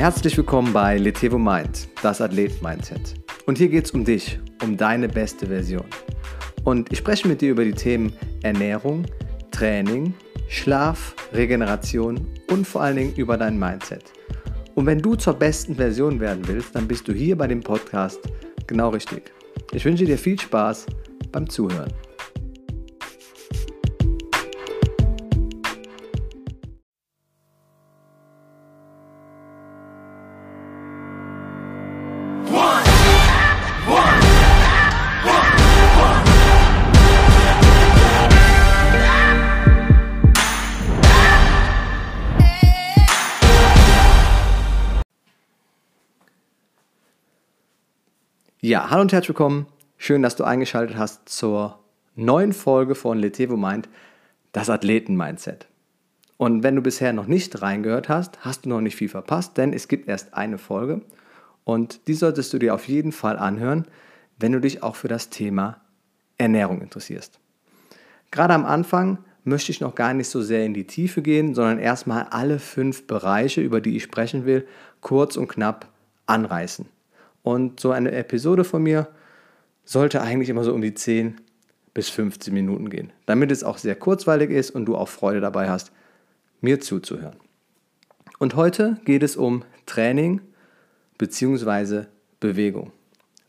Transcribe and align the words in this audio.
Herzlich 0.00 0.34
willkommen 0.38 0.72
bei 0.72 0.96
Letevo 0.96 1.36
Mind, 1.36 1.86
das 2.00 2.22
Athlet-Mindset. 2.22 3.16
Und 3.44 3.58
hier 3.58 3.68
geht 3.68 3.84
es 3.84 3.90
um 3.90 4.02
dich, 4.02 4.38
um 4.62 4.78
deine 4.78 5.10
beste 5.10 5.48
Version. 5.48 5.84
Und 6.64 6.90
ich 6.90 7.00
spreche 7.00 7.28
mit 7.28 7.42
dir 7.42 7.50
über 7.50 7.66
die 7.66 7.74
Themen 7.74 8.14
Ernährung, 8.42 9.04
Training, 9.50 10.14
Schlaf, 10.48 11.14
Regeneration 11.34 12.26
und 12.50 12.66
vor 12.66 12.80
allen 12.80 12.96
Dingen 12.96 13.14
über 13.16 13.36
dein 13.36 13.58
Mindset. 13.58 14.04
Und 14.74 14.86
wenn 14.86 15.00
du 15.00 15.16
zur 15.16 15.34
besten 15.34 15.74
Version 15.74 16.18
werden 16.18 16.48
willst, 16.48 16.74
dann 16.74 16.88
bist 16.88 17.06
du 17.06 17.12
hier 17.12 17.36
bei 17.36 17.46
dem 17.46 17.60
Podcast 17.60 18.20
genau 18.66 18.88
richtig. 18.88 19.30
Ich 19.72 19.84
wünsche 19.84 20.06
dir 20.06 20.16
viel 20.16 20.40
Spaß 20.40 20.86
beim 21.30 21.46
Zuhören. 21.46 21.92
Ja, 48.62 48.90
hallo 48.90 49.00
und 49.00 49.12
herzlich 49.14 49.30
willkommen. 49.30 49.68
Schön, 49.96 50.20
dass 50.20 50.36
du 50.36 50.44
eingeschaltet 50.44 50.98
hast 50.98 51.30
zur 51.30 51.78
neuen 52.14 52.52
Folge 52.52 52.94
von 52.94 53.16
Letevo 53.16 53.56
Mind, 53.56 53.88
das 54.52 54.68
Athleten-Mindset. 54.68 55.66
Und 56.36 56.62
wenn 56.62 56.76
du 56.76 56.82
bisher 56.82 57.14
noch 57.14 57.26
nicht 57.26 57.62
reingehört 57.62 58.10
hast, 58.10 58.44
hast 58.44 58.66
du 58.66 58.68
noch 58.68 58.82
nicht 58.82 58.96
viel 58.96 59.08
verpasst, 59.08 59.56
denn 59.56 59.72
es 59.72 59.88
gibt 59.88 60.08
erst 60.08 60.34
eine 60.34 60.58
Folge 60.58 61.00
und 61.64 62.06
die 62.06 62.12
solltest 62.12 62.52
du 62.52 62.58
dir 62.58 62.74
auf 62.74 62.86
jeden 62.86 63.12
Fall 63.12 63.38
anhören, 63.38 63.86
wenn 64.38 64.52
du 64.52 64.60
dich 64.60 64.82
auch 64.82 64.94
für 64.94 65.08
das 65.08 65.30
Thema 65.30 65.80
Ernährung 66.36 66.82
interessierst. 66.82 67.40
Gerade 68.30 68.52
am 68.52 68.66
Anfang 68.66 69.24
möchte 69.42 69.72
ich 69.72 69.80
noch 69.80 69.94
gar 69.94 70.12
nicht 70.12 70.28
so 70.28 70.42
sehr 70.42 70.66
in 70.66 70.74
die 70.74 70.86
Tiefe 70.86 71.22
gehen, 71.22 71.54
sondern 71.54 71.78
erstmal 71.78 72.24
alle 72.24 72.58
fünf 72.58 73.06
Bereiche, 73.06 73.62
über 73.62 73.80
die 73.80 73.96
ich 73.96 74.02
sprechen 74.02 74.44
will, 74.44 74.68
kurz 75.00 75.38
und 75.38 75.48
knapp 75.48 75.88
anreißen. 76.26 76.84
Und 77.42 77.80
so 77.80 77.90
eine 77.90 78.12
Episode 78.12 78.64
von 78.64 78.82
mir 78.82 79.08
sollte 79.84 80.20
eigentlich 80.20 80.48
immer 80.48 80.64
so 80.64 80.74
um 80.74 80.82
die 80.82 80.94
10 80.94 81.40
bis 81.94 82.08
15 82.08 82.52
Minuten 82.54 82.90
gehen, 82.90 83.12
damit 83.26 83.50
es 83.50 83.64
auch 83.64 83.78
sehr 83.78 83.96
kurzweilig 83.96 84.50
ist 84.50 84.70
und 84.70 84.86
du 84.86 84.96
auch 84.96 85.08
Freude 85.08 85.40
dabei 85.40 85.68
hast, 85.68 85.92
mir 86.60 86.80
zuzuhören. 86.80 87.36
Und 88.38 88.54
heute 88.54 88.98
geht 89.04 89.22
es 89.22 89.36
um 89.36 89.64
Training 89.86 90.40
bzw. 91.18 92.04
Bewegung. 92.38 92.92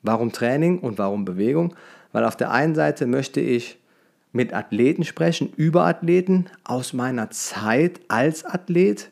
Warum 0.02 0.32
Training 0.32 0.80
und 0.80 0.98
warum 0.98 1.26
Bewegung? 1.26 1.76
Weil 2.12 2.26
auf 2.26 2.36
der 2.36 2.52
einen 2.52 2.76
Seite 2.76 3.06
möchte 3.06 3.40
ich 3.40 3.78
mit 4.34 4.54
Athleten 4.54 5.04
sprechen, 5.04 5.52
über 5.56 5.86
Athleten 5.86 6.48
aus 6.64 6.94
meiner 6.94 7.30
Zeit 7.30 8.02
als 8.08 8.44
Athlet, 8.46 9.12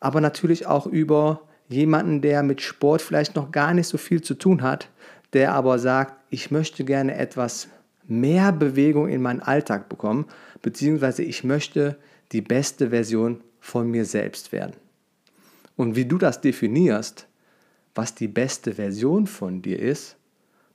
aber 0.00 0.20
natürlich 0.20 0.66
auch 0.66 0.86
über 0.86 1.42
jemanden, 1.68 2.20
der 2.20 2.42
mit 2.42 2.60
Sport 2.60 3.02
vielleicht 3.02 3.36
noch 3.36 3.52
gar 3.52 3.74
nicht 3.74 3.86
so 3.86 3.98
viel 3.98 4.22
zu 4.22 4.34
tun 4.34 4.62
hat, 4.62 4.88
der 5.32 5.52
aber 5.54 5.78
sagt, 5.78 6.14
ich 6.30 6.50
möchte 6.50 6.84
gerne 6.84 7.14
etwas 7.16 7.68
mehr 8.06 8.52
Bewegung 8.52 9.08
in 9.08 9.20
meinen 9.20 9.40
Alltag 9.40 9.88
bekommen, 9.88 10.26
beziehungsweise 10.62 11.22
ich 11.22 11.44
möchte 11.44 11.98
die 12.32 12.40
beste 12.40 12.90
Version 12.90 13.42
von 13.60 13.90
mir 13.90 14.04
selbst 14.04 14.52
werden. 14.52 14.74
Und 15.76 15.94
wie 15.94 16.06
du 16.06 16.18
das 16.18 16.40
definierst, 16.40 17.26
was 17.94 18.14
die 18.14 18.28
beste 18.28 18.74
Version 18.74 19.26
von 19.26 19.62
dir 19.62 19.78
ist, 19.78 20.16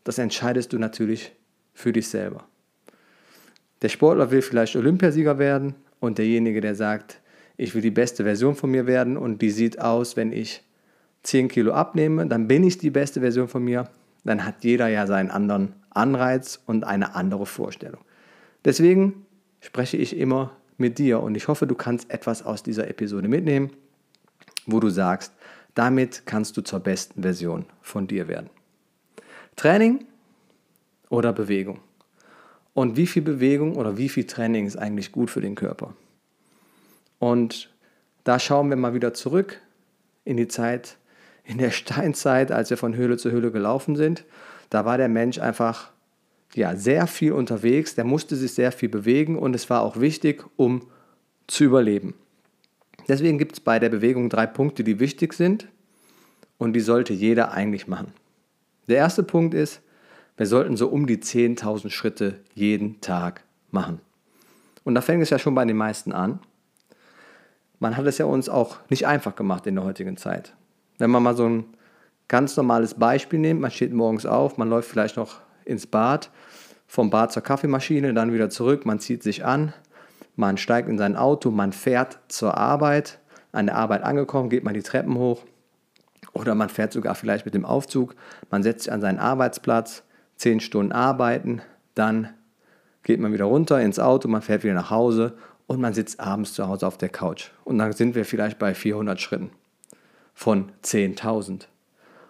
das 0.03 0.17
entscheidest 0.17 0.73
du 0.73 0.77
natürlich 0.77 1.33
für 1.73 1.91
dich 1.91 2.07
selber. 2.07 2.45
Der 3.81 3.89
Sportler 3.89 4.31
will 4.31 4.41
vielleicht 4.41 4.75
Olympiasieger 4.75 5.39
werden 5.39 5.75
und 5.99 6.17
derjenige, 6.17 6.61
der 6.61 6.75
sagt, 6.75 7.21
ich 7.57 7.73
will 7.75 7.81
die 7.81 7.91
beste 7.91 8.23
Version 8.23 8.55
von 8.55 8.71
mir 8.71 8.87
werden 8.87 9.17
und 9.17 9.41
die 9.41 9.51
sieht 9.51 9.79
aus, 9.79 10.15
wenn 10.15 10.31
ich 10.31 10.63
10 11.23 11.47
Kilo 11.47 11.73
abnehme, 11.73 12.27
dann 12.27 12.47
bin 12.47 12.63
ich 12.63 12.77
die 12.77 12.89
beste 12.89 13.21
Version 13.21 13.47
von 13.47 13.63
mir. 13.63 13.89
Dann 14.23 14.45
hat 14.45 14.63
jeder 14.63 14.87
ja 14.87 15.07
seinen 15.07 15.31
anderen 15.31 15.73
Anreiz 15.89 16.61
und 16.65 16.83
eine 16.83 17.15
andere 17.15 17.45
Vorstellung. 17.45 18.01
Deswegen 18.65 19.25
spreche 19.59 19.97
ich 19.97 20.17
immer 20.17 20.51
mit 20.77 20.97
dir 20.97 21.21
und 21.21 21.35
ich 21.35 21.47
hoffe, 21.47 21.67
du 21.67 21.75
kannst 21.75 22.09
etwas 22.11 22.43
aus 22.43 22.63
dieser 22.63 22.87
Episode 22.87 23.27
mitnehmen, 23.27 23.71
wo 24.65 24.79
du 24.79 24.89
sagst, 24.89 25.33
damit 25.75 26.23
kannst 26.25 26.55
du 26.57 26.61
zur 26.61 26.79
besten 26.79 27.21
Version 27.21 27.65
von 27.81 28.07
dir 28.07 28.27
werden. 28.27 28.49
Training 29.55 30.05
oder 31.09 31.33
Bewegung? 31.33 31.79
Und 32.73 32.97
wie 32.97 33.07
viel 33.07 33.21
Bewegung 33.21 33.75
oder 33.75 33.97
wie 33.97 34.09
viel 34.09 34.25
Training 34.25 34.65
ist 34.65 34.77
eigentlich 34.77 35.11
gut 35.11 35.29
für 35.29 35.41
den 35.41 35.55
Körper? 35.55 35.93
Und 37.19 37.71
da 38.23 38.39
schauen 38.39 38.69
wir 38.69 38.77
mal 38.77 38.93
wieder 38.93 39.13
zurück 39.13 39.61
in 40.25 40.37
die 40.37 40.47
Zeit 40.47 40.97
in 41.43 41.57
der 41.57 41.71
Steinzeit, 41.71 42.51
als 42.51 42.69
wir 42.69 42.77
von 42.77 42.95
Höhle 42.95 43.17
zu 43.17 43.31
Höhle 43.31 43.51
gelaufen 43.51 43.95
sind, 43.95 44.25
da 44.69 44.85
war 44.85 44.97
der 44.97 45.09
Mensch 45.09 45.39
einfach 45.39 45.91
ja, 46.55 46.75
sehr 46.75 47.07
viel 47.07 47.33
unterwegs, 47.33 47.95
der 47.95 48.05
musste 48.05 48.35
sich 48.35 48.53
sehr 48.53 48.71
viel 48.71 48.89
bewegen 48.89 49.37
und 49.37 49.55
es 49.55 49.69
war 49.69 49.81
auch 49.81 49.99
wichtig, 49.99 50.43
um 50.55 50.87
zu 51.47 51.63
überleben. 51.63 52.13
Deswegen 53.07 53.37
gibt 53.37 53.53
es 53.53 53.59
bei 53.59 53.79
der 53.79 53.89
Bewegung 53.89 54.29
drei 54.29 54.45
Punkte, 54.45 54.83
die 54.83 54.99
wichtig 54.99 55.33
sind 55.33 55.67
und 56.57 56.73
die 56.73 56.79
sollte 56.79 57.13
jeder 57.13 57.51
eigentlich 57.51 57.87
machen. 57.87 58.13
Der 58.87 58.97
erste 58.97 59.23
Punkt 59.23 59.53
ist, 59.53 59.81
wir 60.37 60.45
sollten 60.45 60.77
so 60.77 60.87
um 60.87 61.05
die 61.05 61.17
10.000 61.17 61.89
Schritte 61.89 62.39
jeden 62.53 63.01
Tag 63.01 63.43
machen. 63.71 63.99
Und 64.83 64.95
da 64.95 65.01
fängt 65.01 65.23
es 65.23 65.29
ja 65.29 65.39
schon 65.39 65.55
bei 65.55 65.65
den 65.65 65.77
meisten 65.77 66.11
an. 66.11 66.39
Man 67.79 67.97
hat 67.97 68.05
es 68.05 68.17
ja 68.17 68.25
uns 68.25 68.49
auch 68.49 68.77
nicht 68.89 69.07
einfach 69.07 69.35
gemacht 69.35 69.67
in 69.67 69.75
der 69.75 69.83
heutigen 69.83 70.17
Zeit. 70.17 70.53
Wenn 70.97 71.11
man 71.11 71.23
mal 71.23 71.35
so 71.35 71.47
ein 71.47 71.65
ganz 72.27 72.55
normales 72.57 72.93
Beispiel 72.95 73.39
nimmt, 73.39 73.61
man 73.61 73.71
steht 73.71 73.93
morgens 73.93 74.25
auf, 74.25 74.57
man 74.57 74.69
läuft 74.69 74.89
vielleicht 74.89 75.17
noch 75.17 75.41
ins 75.65 75.87
Bad, 75.87 76.29
vom 76.87 77.09
Bad 77.09 77.31
zur 77.31 77.43
Kaffeemaschine, 77.43 78.13
dann 78.13 78.33
wieder 78.33 78.49
zurück, 78.49 78.85
man 78.85 78.99
zieht 78.99 79.23
sich 79.23 79.45
an, 79.45 79.73
man 80.35 80.57
steigt 80.57 80.89
in 80.89 80.97
sein 80.97 81.15
Auto, 81.15 81.51
man 81.51 81.73
fährt 81.73 82.19
zur 82.27 82.57
Arbeit, 82.57 83.19
an 83.51 83.67
der 83.67 83.75
Arbeit 83.75 84.03
angekommen, 84.03 84.49
geht 84.49 84.63
man 84.63 84.73
die 84.73 84.81
Treppen 84.81 85.15
hoch 85.15 85.43
oder 86.33 86.55
man 86.55 86.69
fährt 86.69 86.93
sogar 86.93 87.15
vielleicht 87.15 87.45
mit 87.45 87.53
dem 87.53 87.65
Aufzug, 87.65 88.15
man 88.49 88.63
setzt 88.63 88.83
sich 88.83 88.93
an 88.93 89.01
seinen 89.01 89.19
Arbeitsplatz, 89.19 90.03
zehn 90.35 90.59
Stunden 90.59 90.91
arbeiten, 90.91 91.61
dann 91.95 92.29
geht 93.03 93.19
man 93.19 93.33
wieder 93.33 93.45
runter 93.45 93.81
ins 93.81 93.99
Auto, 93.99 94.27
man 94.27 94.41
fährt 94.41 94.63
wieder 94.63 94.73
nach 94.73 94.89
Hause 94.89 95.33
und 95.67 95.79
man 95.79 95.93
sitzt 95.93 96.19
abends 96.19 96.53
zu 96.53 96.67
Hause 96.67 96.87
auf 96.87 96.97
der 96.97 97.09
Couch. 97.09 97.51
Und 97.63 97.77
dann 97.77 97.91
sind 97.93 98.15
wir 98.15 98.25
vielleicht 98.25 98.59
bei 98.59 98.73
400 98.73 99.19
Schritten 99.21 99.51
von 100.33 100.71
10.000. 100.83 101.67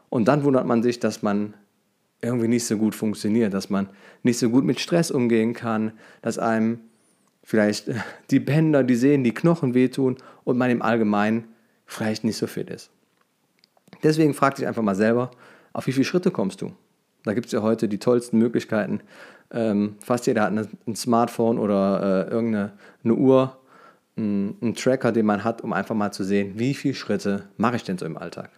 Und 0.10 0.28
dann 0.28 0.44
wundert 0.44 0.66
man 0.66 0.84
sich, 0.84 1.00
dass 1.00 1.22
man 1.22 1.54
irgendwie 2.22 2.48
nicht 2.48 2.66
so 2.66 2.78
gut 2.78 2.96
funktioniert, 2.96 3.54
dass 3.54 3.70
man 3.70 3.90
nicht 4.24 4.40
so 4.40 4.50
gut 4.50 4.64
mit 4.64 4.80
Stress 4.80 5.12
umgehen 5.12 5.54
kann, 5.54 5.92
dass 6.22 6.40
einem 6.40 6.80
vielleicht 7.44 7.90
die 8.32 8.40
Bänder, 8.40 8.84
die 8.84 8.96
Sehnen, 8.96 9.24
die 9.24 9.34
Knochen 9.34 9.74
wehtun 9.74 10.18
und 10.44 10.58
man 10.58 10.70
im 10.70 10.82
Allgemeinen 10.82 11.46
vielleicht 11.86 12.24
nicht 12.24 12.38
so 12.38 12.48
fit 12.48 12.70
ist. 12.70 12.90
Deswegen 14.02 14.34
frag 14.34 14.56
dich 14.56 14.68
einfach 14.68 14.82
mal 14.82 14.96
selber, 14.96 15.32
auf 15.74 15.88
wie 15.88 15.92
viele 15.92 16.06
Schritte 16.06 16.32
kommst 16.32 16.62
du? 16.62 16.72
Da 17.24 17.34
gibt 17.34 17.48
es 17.48 17.52
ja 17.52 17.62
heute 17.62 17.88
die 17.88 18.00
tollsten 18.00 18.38
Möglichkeiten. 18.38 19.02
Ähm, 19.52 19.96
fast 20.00 20.28
jeder 20.28 20.44
hat 20.44 20.54
ein 20.54 20.96
Smartphone 20.96 21.58
oder 21.58 22.28
äh, 22.28 22.32
irgendeine 22.32 22.74
eine 23.04 23.14
Uhr, 23.14 23.58
einen 24.16 24.76
Tracker, 24.76 25.12
den 25.12 25.26
man 25.26 25.44
hat, 25.44 25.62
um 25.62 25.74
einfach 25.74 25.96
mal 25.96 26.12
zu 26.12 26.24
sehen, 26.24 26.54
wie 26.56 26.74
viele 26.74 26.94
Schritte 26.94 27.50
mache 27.58 27.78
ich 27.78 27.84
denn 27.84 27.98
so 27.98 28.06
im 28.06 28.18
Alltag. 28.18 28.52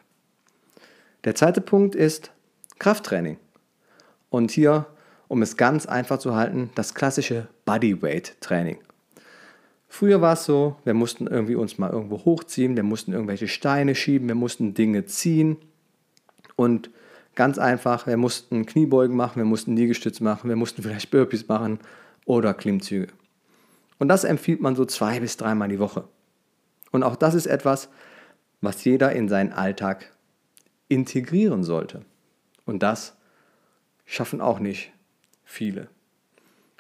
Der 1.24 1.36
zweite 1.36 1.62
Punkt 1.62 1.96
ist 1.96 2.32
Krafttraining. 2.80 3.38
Und 4.30 4.52
hier, 4.52 4.86
um 5.28 5.42
es 5.42 5.58
ganz 5.58 5.86
einfach 5.86 6.20
zu 6.20 6.36
halten, 6.36 6.70
das 6.76 6.94
klassische 6.94 7.48
Bodyweight 7.66 8.40
Training. 8.42 8.78
Früher 9.88 10.20
war 10.20 10.34
es 10.34 10.44
so, 10.44 10.76
wir 10.84 10.94
mussten 10.94 11.26
irgendwie 11.28 11.56
uns 11.56 11.78
mal 11.78 11.90
irgendwo 11.90 12.26
hochziehen, 12.26 12.76
wir 12.76 12.84
mussten 12.84 13.14
irgendwelche 13.14 13.48
Steine 13.48 13.96
schieben, 13.96 14.28
wir 14.28 14.36
mussten 14.36 14.74
Dinge 14.74 15.06
ziehen 15.06 15.56
und 16.58 16.90
ganz 17.34 17.58
einfach, 17.58 18.06
wir 18.06 18.18
mussten 18.18 18.66
Kniebeugen 18.66 19.16
machen, 19.16 19.38
wir 19.38 19.46
mussten 19.46 19.76
Liegestütz 19.78 20.20
machen, 20.20 20.50
wir 20.50 20.58
mussten 20.58 20.82
vielleicht 20.82 21.12
Burpees 21.12 21.48
machen 21.48 21.80
oder 22.26 22.54
Klimmzüge. 22.54 23.08
Und 24.00 24.08
das 24.08 24.24
empfiehlt 24.24 24.62
man 24.62 24.76
so 24.76 24.86
zwei 24.86 25.20
bis 25.20 25.38
dreimal 25.38 25.70
die 25.70 25.80
Woche. 25.80 26.08
Und 26.92 27.04
auch 27.04 27.16
das 27.16 27.34
ist 27.34 27.46
etwas, 27.46 27.90
was 28.62 28.84
jeder 28.84 29.12
in 29.12 29.30
seinen 29.30 29.54
Alltag 29.54 30.12
integrieren 30.88 31.64
sollte. 31.64 32.06
Und 32.66 32.84
das 32.84 33.16
schaffen 34.06 34.42
auch 34.42 34.60
nicht 34.60 34.92
viele. 35.44 35.90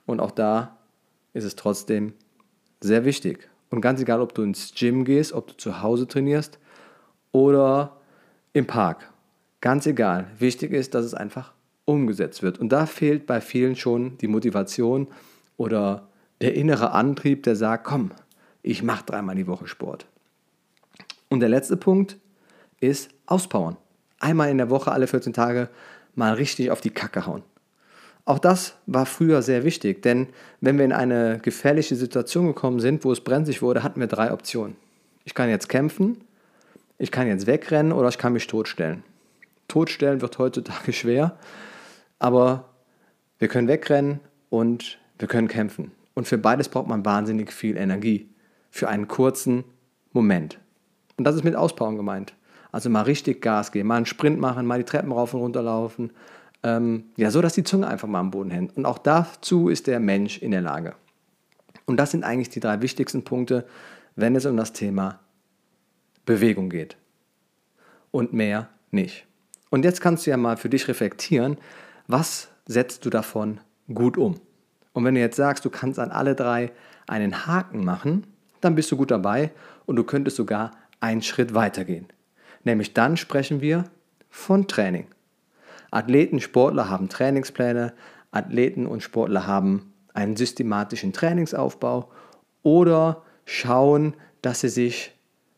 Und 0.06 0.20
auch 0.20 0.32
da 0.32 0.78
ist 1.34 1.44
es 1.44 1.56
trotzdem 1.56 2.14
sehr 2.82 3.06
wichtig. 3.06 3.50
Und 3.70 3.82
ganz 3.82 4.02
egal, 4.02 4.22
ob 4.22 4.34
du 4.34 4.44
ins 4.44 4.74
Gym 4.74 5.06
gehst, 5.06 5.34
ob 5.34 5.48
du 5.48 5.58
zu 5.58 5.82
Hause 5.82 6.08
trainierst 6.08 6.60
oder 7.32 7.98
im 8.54 8.68
Park. 8.68 9.12
Ganz 9.60 9.86
egal. 9.86 10.28
Wichtig 10.38 10.72
ist, 10.72 10.94
dass 10.94 11.06
es 11.06 11.14
einfach 11.14 11.54
umgesetzt 11.86 12.42
wird. 12.42 12.60
Und 12.60 12.70
da 12.70 12.86
fehlt 12.86 13.26
bei 13.26 13.42
vielen 13.42 13.76
schon 13.76 14.18
die 14.20 14.28
Motivation 14.28 15.08
oder 15.58 16.08
der 16.42 16.56
innere 16.56 16.92
Antrieb, 16.92 17.44
der 17.44 17.56
sagt, 17.56 17.86
komm, 17.86 18.12
ich 18.62 18.84
mache 18.84 19.06
dreimal 19.06 19.36
die 19.36 19.48
Woche 19.48 19.68
Sport. 19.68 20.06
Und 21.30 21.40
der 21.40 21.50
letzte 21.50 21.78
Punkt 21.78 22.18
ist 22.80 23.10
auspowern. 23.26 23.78
Einmal 24.20 24.50
in 24.50 24.58
der 24.58 24.70
Woche, 24.70 24.92
alle 24.92 25.08
14 25.08 25.34
Tage, 25.34 25.70
mal 26.16 26.34
richtig 26.34 26.72
auf 26.72 26.82
die 26.82 26.90
Kacke 26.90 27.26
hauen. 27.26 27.44
Auch 28.26 28.40
das 28.40 28.76
war 28.88 29.06
früher 29.06 29.44
sehr 29.44 29.64
wichtig, 29.64 30.02
denn 30.02 30.28
wenn 30.60 30.78
wir 30.78 30.86
in 30.86 30.94
eine 30.94 31.40
gefährliche 31.40 31.96
Situation 31.96 32.48
gekommen 32.48 32.80
sind, 32.80 33.06
wo 33.06 33.12
es 33.12 33.22
brenzlig 33.22 33.62
wurde, 33.62 33.84
hatten 33.84 34.00
wir 34.00 34.08
drei 34.08 34.34
Optionen. 34.34 34.76
Ich 35.26 35.36
kann 35.36 35.50
jetzt 35.50 35.70
kämpfen, 35.70 36.24
ich 36.98 37.12
kann 37.12 37.28
jetzt 37.28 37.46
wegrennen 37.46 37.92
oder 37.92 38.10
ich 38.10 38.18
kann 38.18 38.34
mich 38.34 38.48
totstellen. 38.48 39.04
Totstellen 39.68 40.22
wird 40.22 40.40
heutzutage 40.40 40.92
schwer, 40.92 41.38
aber 42.18 42.66
wir 43.38 43.48
können 43.48 43.68
wegrennen 43.68 44.20
und 44.50 44.98
wir 45.20 45.28
können 45.28 45.48
kämpfen. 45.48 45.92
Und 46.16 46.28
für 46.28 46.40
beides 46.40 46.70
braucht 46.70 46.88
man 46.88 47.06
wahnsinnig 47.06 47.52
viel 47.54 47.78
Energie. 47.78 48.30
Für 48.72 48.90
einen 48.90 49.08
kurzen 49.08 49.64
Moment. 50.12 50.60
Und 51.18 51.26
das 51.26 51.36
ist 51.36 51.44
mit 51.44 51.56
Auspowern 51.56 51.98
gemeint. 51.98 52.34
Also 52.72 52.90
mal 52.90 53.04
richtig 53.04 53.42
Gas 53.42 53.72
geben, 53.72 53.88
mal 53.88 53.98
einen 53.98 54.06
Sprint 54.06 54.40
machen, 54.40 54.66
mal 54.66 54.80
die 54.80 54.86
Treppen 54.86 55.12
rauf 55.12 55.34
und 55.34 55.42
runter 55.42 55.62
laufen. 55.62 56.12
Ähm, 56.64 57.06
ja, 57.16 57.32
so 57.32 57.42
dass 57.42 57.54
die 57.54 57.64
Zunge 57.64 57.88
einfach 57.88 58.08
mal 58.08 58.20
am 58.20 58.32
Boden 58.32 58.50
hängt. 58.50 58.76
Und 58.76 58.86
auch 58.86 58.98
dazu 58.98 59.70
ist 59.70 59.88
der 59.88 60.00
Mensch 60.00 60.40
in 60.40 60.52
der 60.52 60.62
Lage. 60.62 60.96
Und 61.86 61.98
das 61.98 62.12
sind 62.12 62.24
eigentlich 62.24 62.50
die 62.50 62.60
drei 62.60 62.82
wichtigsten 62.82 63.24
Punkte, 63.24 63.66
wenn 64.16 64.36
es 64.36 64.46
um 64.46 64.58
das 64.58 64.74
Thema 64.74 65.20
Bewegung 66.26 66.70
geht. 66.70 66.98
Und 68.12 68.34
mehr 68.34 68.70
nicht. 68.92 69.26
Und 69.70 69.86
jetzt 69.86 70.02
kannst 70.02 70.26
du 70.26 70.32
ja 70.32 70.38
mal 70.38 70.58
für 70.58 70.70
dich 70.70 70.88
reflektieren, 70.88 71.58
was 72.08 72.50
setzt 72.66 73.06
du 73.06 73.10
davon 73.10 73.60
gut 73.94 74.18
um? 74.18 74.40
Und 74.96 75.04
wenn 75.04 75.14
du 75.14 75.20
jetzt 75.20 75.36
sagst, 75.36 75.66
du 75.66 75.70
kannst 75.70 76.00
an 76.00 76.10
alle 76.10 76.36
drei 76.36 76.72
einen 77.06 77.46
Haken 77.46 77.84
machen, 77.84 78.26
dann 78.62 78.76
bist 78.76 78.90
du 78.94 78.98
gut 78.98 79.12
dabei 79.12 79.52
und 79.86 79.98
du 79.98 80.06
könntest 80.06 80.38
sogar 80.38 80.72
einen 81.02 81.22
Schritt 81.22 81.54
weitergehen. 81.54 82.08
Nämlich 82.64 82.94
dann 82.94 83.18
sprechen 83.18 83.60
wir 83.60 83.84
von 84.30 84.70
Training. 84.70 85.08
Athleten, 85.92 86.40
Sportler 86.40 86.90
haben 86.90 87.10
Trainingspläne, 87.10 87.94
Athleten 88.32 88.86
und 88.88 89.04
Sportler 89.04 89.46
haben 89.46 89.92
einen 90.14 90.38
systematischen 90.38 91.12
Trainingsaufbau 91.12 92.10
oder 92.64 93.24
schauen, 93.44 94.14
dass 94.42 94.62
sie 94.62 94.70
sich, 94.70 95.14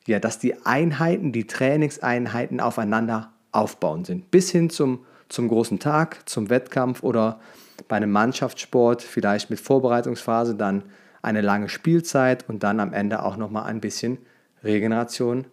ja, 0.08 0.18
dass 0.18 0.40
die 0.40 0.66
Einheiten, 0.66 1.32
die 1.32 1.46
Trainingseinheiten 1.46 2.60
aufeinander 2.60 3.34
aufbauen 3.52 4.04
sind. 4.04 4.32
Bis 4.32 4.50
hin 4.50 4.72
zum, 4.72 5.06
zum 5.30 5.48
großen 5.48 5.80
Tag, 5.80 6.28
zum 6.30 6.50
Wettkampf 6.50 7.04
oder 7.04 7.40
bei 7.88 7.98
einem 7.98 8.12
Mannschaftssport 8.12 9.02
vielleicht 9.02 9.50
mit 9.50 9.60
Vorbereitungsphase 9.60 10.56
dann 10.56 10.84
eine 11.22 11.42
lange 11.42 11.70
Spielzeit 11.70 12.48
und 12.48 12.64
dann 12.64 12.80
am 12.80 12.94
Ende 12.94 13.24
auch 13.24 13.38
nochmal 13.38 13.66
ein 13.66 13.82
bisschen 13.82 14.18
Regeneration 14.64 15.46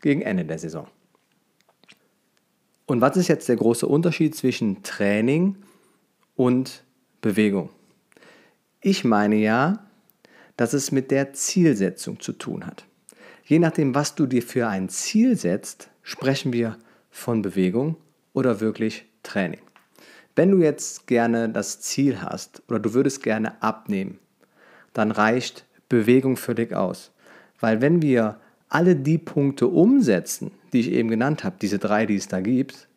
gegen 0.00 0.22
Ende 0.22 0.44
der 0.44 0.58
Saison. 0.58 0.86
Und 2.86 3.00
was 3.00 3.16
ist 3.16 3.28
jetzt 3.28 3.48
der 3.48 3.56
große 3.56 3.86
Unterschied 3.86 4.34
zwischen 4.34 4.82
Training 4.82 5.56
und 6.36 6.84
Bewegung? 7.20 7.70
Ich 8.80 9.04
meine 9.04 9.36
ja, 9.36 9.84
dass 10.56 10.72
es 10.72 10.90
mit 10.92 11.10
der 11.10 11.34
Zielsetzung 11.34 12.20
zu 12.20 12.32
tun 12.32 12.66
hat. 12.66 12.86
Je 13.44 13.58
nachdem, 13.58 13.94
was 13.94 14.14
du 14.14 14.26
dir 14.26 14.42
für 14.42 14.68
ein 14.68 14.88
Ziel 14.88 15.36
setzt, 15.36 15.90
sprechen 16.02 16.52
wir 16.52 16.78
von 17.10 17.42
Bewegung 17.42 17.96
oder 18.32 18.60
wirklich 18.60 19.07
Training. 19.28 19.60
Wenn 20.34 20.50
du 20.50 20.58
jetzt 20.58 21.06
gerne 21.06 21.48
das 21.48 21.80
Ziel 21.80 22.22
hast 22.22 22.62
oder 22.68 22.78
du 22.78 22.94
würdest 22.94 23.22
gerne 23.22 23.60
abnehmen, 23.62 24.18
dann 24.92 25.10
reicht 25.10 25.64
Bewegung 25.88 26.36
völlig 26.36 26.72
aus. 26.72 27.12
Weil 27.60 27.80
wenn 27.80 28.02
wir 28.02 28.38
alle 28.68 28.96
die 28.96 29.18
Punkte 29.18 29.66
umsetzen, 29.66 30.50
die 30.72 30.80
ich 30.80 30.92
eben 30.92 31.08
genannt 31.08 31.44
habe, 31.44 31.56
diese 31.60 31.78
drei, 31.78 32.06
die 32.06 32.16
es 32.16 32.28
da 32.28 32.40
gibt, 32.40 32.88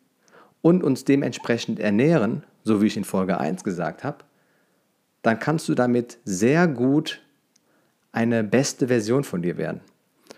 und 0.60 0.84
uns 0.84 1.04
dementsprechend 1.04 1.80
ernähren, 1.80 2.44
so 2.62 2.80
wie 2.80 2.86
ich 2.86 2.96
in 2.96 3.04
Folge 3.04 3.38
1 3.38 3.64
gesagt 3.64 4.04
habe, 4.04 4.18
dann 5.22 5.38
kannst 5.38 5.68
du 5.68 5.74
damit 5.74 6.18
sehr 6.24 6.68
gut 6.68 7.20
eine 8.12 8.44
beste 8.44 8.88
Version 8.88 9.24
von 9.24 9.42
dir 9.42 9.56
werden. 9.56 9.80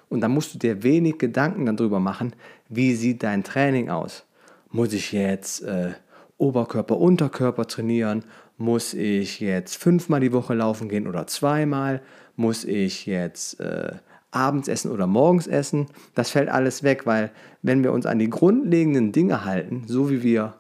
Und 0.09 0.21
dann 0.21 0.31
musst 0.31 0.55
du 0.55 0.59
dir 0.59 0.83
wenig 0.83 1.19
Gedanken 1.19 1.67
darüber 1.67 2.01
machen, 2.01 2.33
wie 2.69 2.95
sieht 2.95 3.23
dein 3.23 3.45
Training 3.45 3.91
aus. 3.91 4.25
Muss 4.75 4.93
ich 4.93 5.13
jetzt 5.13 5.63
äh, 5.63 5.93
Oberkörper, 6.37 6.99
Unterkörper 6.99 7.69
trainieren? 7.69 8.25
Muss 8.57 8.93
ich 8.93 9.39
jetzt 9.39 9.77
fünfmal 9.77 10.19
die 10.19 10.33
Woche 10.33 10.53
laufen 10.53 10.89
gehen 10.89 11.07
oder 11.07 11.29
zweimal? 11.29 12.03
Muss 12.35 12.65
ich 12.65 13.07
jetzt 13.07 13.61
äh, 13.61 13.93
abends 14.33 14.67
essen 14.67 14.91
oder 14.91 15.07
morgens 15.07 15.47
essen? 15.47 15.87
Das 16.17 16.31
fällt 16.31 16.49
alles 16.49 16.83
weg, 16.83 17.07
weil 17.07 17.31
wenn 17.63 17.85
wir 17.85 17.93
uns 17.93 18.05
an 18.05 18.19
die 18.19 18.29
grundlegenden 18.29 19.13
Dinge 19.13 19.45
halten, 19.45 19.85
so 19.87 20.11
wie 20.11 20.25
wir 20.25 20.55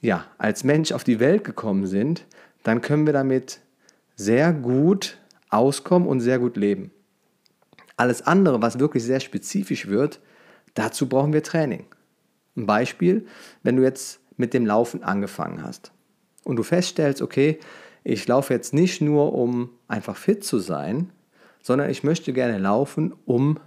ja, 0.00 0.24
als 0.38 0.64
Mensch 0.64 0.92
auf 0.92 1.04
die 1.04 1.20
Welt 1.20 1.44
gekommen 1.44 1.86
sind, 1.86 2.24
dann 2.62 2.80
können 2.80 3.04
wir 3.04 3.12
damit 3.12 3.60
sehr 4.14 4.54
gut 4.54 5.18
auskommen 5.50 6.08
und 6.08 6.20
sehr 6.20 6.38
gut 6.38 6.56
leben. 6.56 6.90
Alles 7.98 8.22
andere, 8.22 8.62
was 8.62 8.78
wirklich 8.78 9.04
sehr 9.04 9.20
spezifisch 9.20 9.88
wird, 9.88 10.20
dazu 10.72 11.06
brauchen 11.06 11.34
wir 11.34 11.42
Training. 11.42 11.84
Ein 12.56 12.66
Beispiel, 12.66 13.26
wenn 13.62 13.76
du 13.76 13.82
jetzt 13.82 14.20
mit 14.36 14.54
dem 14.54 14.66
Laufen 14.66 15.02
angefangen 15.02 15.62
hast 15.62 15.92
und 16.44 16.56
du 16.56 16.62
feststellst, 16.62 17.22
okay, 17.22 17.58
ich 18.04 18.26
laufe 18.28 18.54
jetzt 18.54 18.72
nicht 18.72 19.00
nur, 19.00 19.34
um 19.34 19.70
einfach 19.88 20.16
fit 20.16 20.44
zu 20.44 20.58
sein, 20.58 21.10
sondern 21.60 21.90
ich 21.90 22.04
möchte 22.04 22.32
gerne 22.32 22.58
laufen, 22.58 23.14
um 23.24 23.58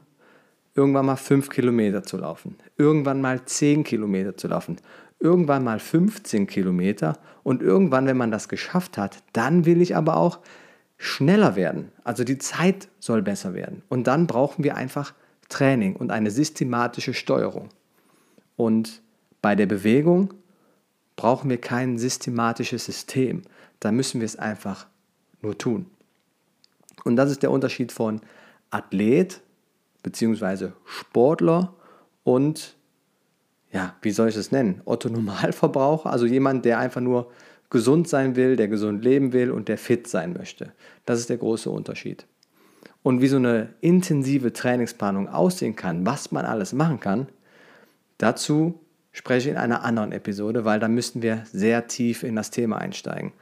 irgendwann 0.76 1.08
mal 1.08 1.18
5 1.18 1.50
Kilometer 1.50 2.04
zu 2.04 2.18
laufen, 2.18 2.56
irgendwann 2.78 3.20
mal 3.20 3.44
10 3.44 3.84
Kilometer 3.84 4.38
zu 4.38 4.48
laufen, 4.48 4.78
irgendwann 5.20 5.64
mal 5.64 5.80
15 5.80 6.48
Kilometer 6.48 7.18
und 7.44 7.62
irgendwann, 7.62 8.06
wenn 8.06 8.18
man 8.18 8.32
das 8.32 8.48
geschafft 8.48 8.98
hat, 8.98 9.22
dann 9.34 9.66
will 9.66 9.82
ich 9.82 9.96
aber 9.96 10.16
auch 10.16 10.40
schneller 10.98 11.56
werden. 11.56 11.92
Also 12.04 12.24
die 12.24 12.38
Zeit 12.38 12.88
soll 13.00 13.22
besser 13.22 13.54
werden. 13.54 13.84
Und 13.90 14.08
dann 14.08 14.28
brauchen 14.28 14.64
wir 14.64 14.76
einfach 14.76 15.14
Training 15.50 15.96
und 15.96 16.12
eine 16.12 16.32
systematische 16.32 17.14
Steuerung. 17.14 17.70
Und 18.60 19.02
bei 19.42 19.56
der 19.56 19.68
Bewegung 19.68 20.34
brauchen 21.16 21.50
wir 21.50 21.62
kein 21.62 21.98
systematisches 21.98 22.84
System. 22.84 23.44
Da 23.80 23.94
müssen 23.94 24.20
wir 24.20 24.26
es 24.26 24.36
einfach 24.36 24.88
nur 25.42 25.58
tun. 25.58 25.86
Und 27.06 27.16
das 27.16 27.32
ist 27.32 27.42
der 27.42 27.52
Unterschied 27.52 27.94
von 27.94 28.20
Athlet 28.70 29.40
bzw. 30.04 30.72
Sportler 30.84 31.74
und, 32.26 32.76
ja, 33.72 33.96
wie 34.02 34.12
soll 34.12 34.28
ich 34.28 34.36
es 34.36 34.52
nennen? 34.52 34.82
Otto 34.84 35.08
Normalverbraucher, 35.08 36.12
also 36.12 36.26
jemand, 36.26 36.66
der 36.66 36.80
einfach 36.80 37.00
nur 37.00 37.32
gesund 37.70 38.10
sein 38.10 38.36
will, 38.36 38.58
der 38.58 38.68
gesund 38.68 39.06
leben 39.06 39.32
will 39.32 39.52
und 39.52 39.70
der 39.70 39.78
fit 39.78 40.06
sein 40.06 40.34
möchte. 40.34 40.74
Das 41.06 41.22
ist 41.22 41.30
der 41.30 41.38
große 41.38 41.70
Unterschied. 41.70 42.28
Und 43.04 43.22
wie 43.22 43.30
so 43.30 43.38
eine 43.38 43.74
intensive 43.80 44.52
Trainingsplanung 44.52 45.30
aussehen 45.30 45.78
kann, 45.78 46.06
was 46.06 46.34
man 46.34 46.46
alles 46.46 46.74
machen 46.74 47.00
kann, 47.00 47.30
dazu 48.20 48.80
spreche 49.12 49.50
ich 49.50 49.56
in 49.56 49.60
einer 49.60 49.84
anderen 49.84 50.12
Episode, 50.12 50.64
weil 50.66 50.80
da 50.80 50.88
müssten 50.88 51.24
wir 51.24 51.44
sehr 51.52 51.88
tief 51.88 52.22
in 52.22 52.36
das 52.36 52.52
Thema 52.52 52.78
einsteigen. 52.78 53.34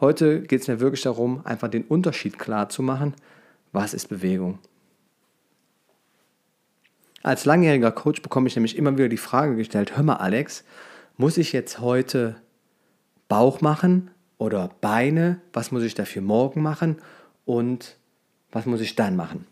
Heute 0.00 0.42
geht 0.42 0.62
es 0.62 0.68
mir 0.68 0.80
wirklich 0.80 1.02
darum, 1.02 1.46
einfach 1.46 1.68
den 1.68 1.84
Unterschied 1.84 2.38
klar 2.38 2.68
zu 2.68 2.82
machen, 2.82 3.14
was 3.72 3.94
ist 3.94 4.08
Bewegung. 4.08 4.58
Als 7.22 7.44
langjähriger 7.44 7.92
Coach 7.92 8.20
bekomme 8.20 8.48
ich 8.48 8.56
nämlich 8.56 8.76
immer 8.76 8.98
wieder 8.98 9.08
die 9.08 9.16
Frage 9.16 9.56
gestellt, 9.56 9.96
hör 9.96 10.02
mal 10.02 10.16
Alex, 10.16 10.64
muss 11.16 11.38
ich 11.38 11.52
jetzt 11.52 11.78
heute 11.78 12.36
Bauch 13.28 13.60
machen 13.60 14.10
oder 14.36 14.70
Beine? 14.80 15.40
Was 15.52 15.70
muss 15.70 15.84
ich 15.84 15.94
dafür 15.94 16.22
morgen 16.22 16.60
machen? 16.60 16.98
Und 17.46 17.96
was 18.52 18.66
muss 18.66 18.80
ich 18.80 18.94
dann 18.94 19.16
machen? 19.16 19.46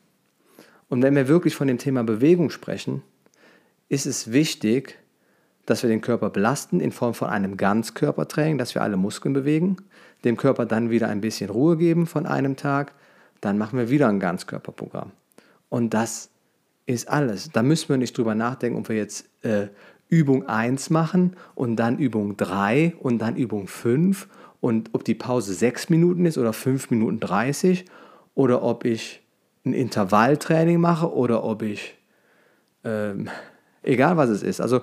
Und 0.88 1.02
wenn 1.02 1.14
wir 1.14 1.28
wirklich 1.28 1.54
von 1.56 1.68
dem 1.68 1.78
Thema 1.78 2.04
Bewegung 2.04 2.50
sprechen, 2.50 3.02
ist 3.92 4.06
es 4.06 4.32
wichtig, 4.32 4.98
dass 5.66 5.82
wir 5.82 5.90
den 5.90 6.00
Körper 6.00 6.30
belasten 6.30 6.80
in 6.80 6.92
Form 6.92 7.12
von 7.12 7.28
einem 7.28 7.58
Ganzkörpertraining, 7.58 8.56
dass 8.56 8.74
wir 8.74 8.80
alle 8.80 8.96
Muskeln 8.96 9.34
bewegen, 9.34 9.76
dem 10.24 10.38
Körper 10.38 10.64
dann 10.64 10.88
wieder 10.88 11.08
ein 11.08 11.20
bisschen 11.20 11.50
Ruhe 11.50 11.76
geben 11.76 12.06
von 12.06 12.24
einem 12.24 12.56
Tag, 12.56 12.94
dann 13.42 13.58
machen 13.58 13.78
wir 13.78 13.90
wieder 13.90 14.08
ein 14.08 14.18
Ganzkörperprogramm. 14.18 15.10
Und 15.68 15.92
das 15.92 16.30
ist 16.86 17.06
alles. 17.06 17.50
Da 17.52 17.62
müssen 17.62 17.90
wir 17.90 17.98
nicht 17.98 18.16
drüber 18.16 18.34
nachdenken, 18.34 18.78
ob 18.78 18.88
wir 18.88 18.96
jetzt 18.96 19.28
äh, 19.42 19.68
Übung 20.08 20.48
1 20.48 20.88
machen 20.88 21.36
und 21.54 21.76
dann 21.76 21.98
Übung 21.98 22.38
3 22.38 22.94
und 22.98 23.18
dann 23.18 23.36
Übung 23.36 23.66
5 23.66 24.26
und 24.62 24.88
ob 24.94 25.04
die 25.04 25.14
Pause 25.14 25.52
6 25.52 25.90
Minuten 25.90 26.24
ist 26.24 26.38
oder 26.38 26.54
5 26.54 26.90
Minuten 26.90 27.20
30 27.20 27.84
oder 28.34 28.62
ob 28.62 28.86
ich 28.86 29.22
ein 29.66 29.74
Intervalltraining 29.74 30.80
mache 30.80 31.12
oder 31.12 31.44
ob 31.44 31.60
ich, 31.60 31.94
ähm, 32.84 33.28
egal 33.82 34.16
was 34.16 34.30
es 34.30 34.42
ist. 34.42 34.60
Also 34.60 34.82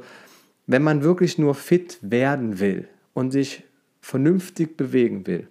Wenn 0.67 0.83
man 0.83 1.01
wirklich 1.01 1.39
nur 1.39 1.55
fit 1.55 1.97
werden 2.01 2.59
will 2.59 2.87
und 3.15 3.31
sich 3.31 3.63
vernünftig 4.01 4.77
bewegen 4.77 5.25
will, 5.25 5.47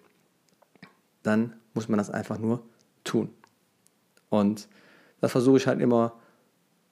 dann 1.24 1.54
muss 1.74 1.88
man 1.88 1.98
das 1.98 2.08
einfach 2.08 2.38
nur 2.38 2.62
tun. 3.02 3.28
Und 4.28 4.68
das 5.20 5.32
versuche 5.32 5.56
ich 5.56 5.66
halt 5.66 5.80
immer 5.80 6.12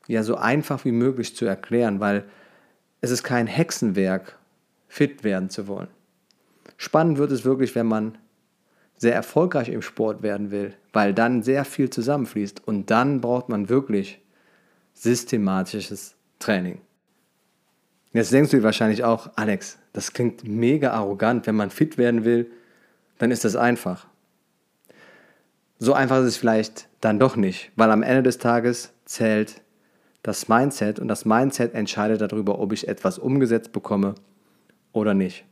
ja 0.08 0.24
so 0.24 0.34
einfach 0.34 0.84
wie 0.84 0.90
möglich 0.90 1.36
zu 1.36 1.44
erklären, 1.44 2.00
weil 2.00 2.24
es 3.00 3.12
ist 3.12 3.22
kein 3.22 3.46
Hexenwerk, 3.46 4.36
fit 4.88 5.22
werden 5.22 5.48
zu 5.48 5.68
wollen. 5.68 5.88
Spannend 6.78 7.18
wird 7.18 7.30
es 7.30 7.44
wirklich, 7.44 7.76
wenn 7.76 7.86
man 7.86 8.18
sehr 8.96 9.14
erfolgreich 9.14 9.68
im 9.68 9.82
Sport 9.82 10.22
werden 10.22 10.50
will, 10.50 10.74
weil 10.92 11.14
dann 11.14 11.44
sehr 11.44 11.64
viel 11.64 11.90
zusammenfließt 11.90 12.66
und 12.66 12.90
dann 12.90 13.20
braucht 13.20 13.48
man 13.48 13.68
wirklich 13.68 14.20
systematisches 14.94 16.15
Training. 16.38 16.80
Jetzt 18.12 18.32
denkst 18.32 18.50
du 18.50 18.58
dir 18.58 18.62
wahrscheinlich 18.62 19.04
auch, 19.04 19.30
Alex, 19.36 19.78
das 19.92 20.12
klingt 20.12 20.46
mega 20.46 20.92
arrogant, 20.92 21.46
wenn 21.46 21.54
man 21.54 21.70
fit 21.70 21.98
werden 21.98 22.24
will, 22.24 22.50
dann 23.18 23.30
ist 23.30 23.44
das 23.44 23.56
einfach. 23.56 24.06
So 25.78 25.92
einfach 25.92 26.20
ist 26.20 26.26
es 26.26 26.36
vielleicht 26.36 26.88
dann 27.00 27.18
doch 27.18 27.36
nicht, 27.36 27.70
weil 27.76 27.90
am 27.90 28.02
Ende 28.02 28.22
des 28.22 28.38
Tages 28.38 28.92
zählt 29.04 29.60
das 30.22 30.48
Mindset 30.48 30.98
und 30.98 31.08
das 31.08 31.24
Mindset 31.24 31.74
entscheidet 31.74 32.20
darüber, 32.20 32.58
ob 32.58 32.72
ich 32.72 32.88
etwas 32.88 33.18
umgesetzt 33.18 33.72
bekomme 33.72 34.14
oder 34.92 35.14
nicht. 35.14 35.44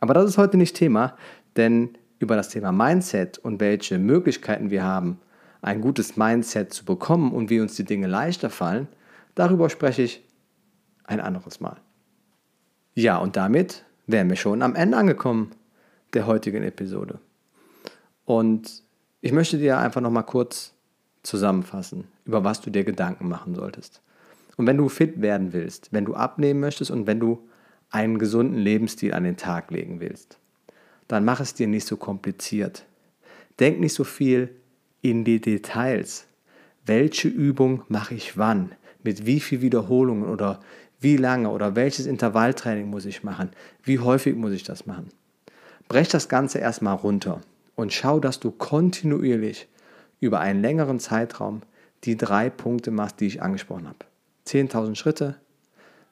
Aber 0.00 0.14
das 0.14 0.28
ist 0.28 0.38
heute 0.38 0.56
nicht 0.56 0.76
Thema, 0.76 1.16
denn 1.56 1.96
über 2.18 2.36
das 2.36 2.48
Thema 2.48 2.72
Mindset 2.72 3.38
und 3.38 3.60
welche 3.60 3.98
Möglichkeiten 3.98 4.70
wir 4.70 4.82
haben, 4.82 5.20
ein 5.62 5.80
gutes 5.80 6.16
Mindset 6.16 6.72
zu 6.72 6.84
bekommen 6.84 7.32
und 7.32 7.50
wie 7.50 7.60
uns 7.60 7.76
die 7.76 7.84
Dinge 7.84 8.06
leichter 8.06 8.50
fallen, 8.50 8.88
darüber 9.40 9.70
spreche 9.70 10.02
ich 10.02 10.22
ein 11.04 11.18
anderes 11.18 11.60
Mal. 11.60 11.78
Ja, 12.94 13.16
und 13.16 13.36
damit 13.36 13.84
wären 14.06 14.28
wir 14.28 14.36
schon 14.36 14.60
am 14.60 14.74
Ende 14.74 14.98
angekommen 14.98 15.52
der 16.12 16.26
heutigen 16.26 16.62
Episode. 16.62 17.18
Und 18.26 18.82
ich 19.22 19.32
möchte 19.32 19.56
dir 19.56 19.78
einfach 19.78 20.02
noch 20.02 20.10
mal 20.10 20.22
kurz 20.24 20.74
zusammenfassen, 21.22 22.04
über 22.26 22.44
was 22.44 22.60
du 22.60 22.70
dir 22.70 22.84
Gedanken 22.84 23.28
machen 23.28 23.54
solltest. 23.54 24.02
Und 24.58 24.66
wenn 24.66 24.76
du 24.76 24.90
fit 24.90 25.22
werden 25.22 25.54
willst, 25.54 25.90
wenn 25.90 26.04
du 26.04 26.14
abnehmen 26.14 26.60
möchtest 26.60 26.90
und 26.90 27.06
wenn 27.06 27.18
du 27.18 27.48
einen 27.90 28.18
gesunden 28.18 28.58
Lebensstil 28.58 29.14
an 29.14 29.24
den 29.24 29.38
Tag 29.38 29.70
legen 29.70 30.00
willst, 30.00 30.38
dann 31.08 31.24
mach 31.24 31.40
es 31.40 31.54
dir 31.54 31.66
nicht 31.66 31.86
so 31.86 31.96
kompliziert. 31.96 32.84
Denk 33.58 33.80
nicht 33.80 33.94
so 33.94 34.04
viel 34.04 34.54
in 35.00 35.24
die 35.24 35.40
Details. 35.40 36.26
Welche 36.84 37.28
Übung 37.28 37.84
mache 37.88 38.14
ich 38.14 38.36
wann? 38.36 38.72
Mit 39.02 39.26
wie 39.26 39.40
viel 39.40 39.60
Wiederholungen 39.60 40.28
oder 40.28 40.60
wie 41.00 41.16
lange 41.16 41.50
oder 41.50 41.74
welches 41.76 42.06
Intervalltraining 42.06 42.88
muss 42.88 43.06
ich 43.06 43.24
machen? 43.24 43.50
Wie 43.82 43.98
häufig 43.98 44.36
muss 44.36 44.52
ich 44.52 44.64
das 44.64 44.86
machen? 44.86 45.08
Brech 45.88 46.08
das 46.08 46.28
Ganze 46.28 46.58
erstmal 46.58 46.94
runter 46.96 47.40
und 47.74 47.92
schau, 47.92 48.20
dass 48.20 48.38
du 48.38 48.50
kontinuierlich 48.50 49.68
über 50.20 50.40
einen 50.40 50.60
längeren 50.60 51.00
Zeitraum 51.00 51.62
die 52.04 52.16
drei 52.16 52.50
Punkte 52.50 52.90
machst, 52.90 53.20
die 53.20 53.26
ich 53.26 53.42
angesprochen 53.42 53.88
habe. 53.88 53.98
10.000 54.46 54.94
Schritte, 54.94 55.36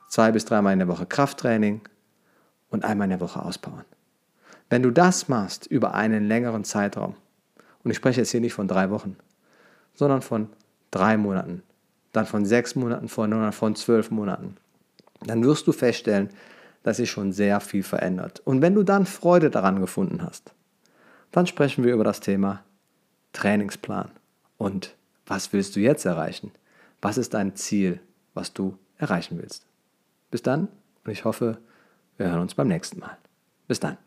zwei 0.09 0.33
bis 0.33 0.45
dreimal 0.45 0.73
in 0.73 0.79
der 0.79 0.89
Woche 0.89 1.07
Krafttraining 1.07 1.83
und 2.71 2.85
einmal 2.85 3.07
in 3.07 3.11
der 3.11 3.21
Woche 3.21 3.43
auspowern. 3.43 3.85
Wenn 4.71 4.83
du 4.83 4.91
das 4.91 5.29
machst 5.29 5.67
über 5.67 5.95
einen 5.95 6.27
längeren 6.27 6.65
Zeitraum, 6.65 7.15
und 7.85 7.91
ich 7.91 7.97
spreche 7.97 8.21
jetzt 8.21 8.31
hier 8.31 8.41
nicht 8.41 8.55
von 8.55 8.69
drei 8.69 8.91
Wochen, 8.91 9.17
sondern 9.95 10.21
von 10.21 10.49
drei 10.91 11.17
Monaten, 11.17 11.63
dann 12.13 12.27
von 12.27 12.45
sechs 12.45 12.75
Monaten, 12.75 13.09
von, 13.09 13.53
von 13.53 13.77
zwölf 13.77 14.11
Monaten, 14.11 14.57
dann 15.25 15.45
wirst 15.45 15.67
du 15.67 15.73
feststellen, 15.73 16.31
dass 16.83 16.99
sich 16.99 17.11
schon 17.11 17.33
sehr 17.33 17.61
viel 17.61 17.83
verändert. 17.83 18.41
Und 18.45 18.63
wenn 18.63 18.75
du 18.75 18.83
dann 18.83 19.07
Freude 19.07 19.51
daran 19.51 19.81
gefunden 19.81 20.23
hast, 20.23 20.53
dann 21.33 21.47
sprechen 21.47 21.85
wir 21.85 21.93
über 21.93 22.05
das 22.05 22.21
Thema 22.21 22.63
Trainingsplan. 23.33 24.11
Und 24.57 24.95
was 25.27 25.53
willst 25.53 25.77
du 25.77 25.81
jetzt 25.81 26.05
erreichen? 26.05 26.53
Was 27.03 27.19
ist 27.19 27.35
dein 27.35 27.55
Ziel, 27.57 28.01
was 28.35 28.53
du 28.55 28.79
erreichen 28.97 29.39
willst? 29.39 29.67
Bis 30.31 30.43
dann 30.43 30.69
und 31.05 31.13
ich 31.13 31.25
hoffe, 31.25 31.59
wir 32.17 32.31
hören 32.31 32.41
uns 32.41 32.55
beim 32.55 32.69
nächsten 32.69 33.01
Mal. 33.01 33.17
Bis 33.67 33.81
dann. 33.81 33.99